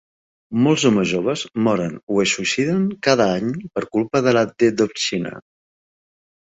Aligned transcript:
Molts 0.67 0.85
homes 0.89 1.11
joves 1.11 1.43
moren 1.67 1.93
o 2.15 2.19
es 2.25 2.35
suïciden 2.39 2.81
cada 3.09 3.31
any 3.37 3.55
per 3.77 3.85
culpa 3.99 4.27
de 4.31 4.37
la 4.39 4.47
"dedovshchina". 4.61 5.39